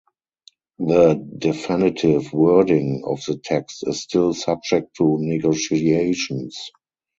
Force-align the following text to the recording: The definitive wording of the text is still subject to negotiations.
The 0.79 1.13
definitive 1.37 2.33
wording 2.33 3.03
of 3.05 3.23
the 3.25 3.37
text 3.37 3.87
is 3.87 4.01
still 4.01 4.33
subject 4.33 4.95
to 4.95 5.17
negotiations. 5.19 6.71